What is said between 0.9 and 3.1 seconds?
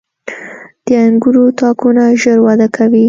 انګورو تاکونه ژر وده کوي.